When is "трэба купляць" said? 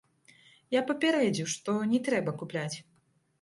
2.09-2.77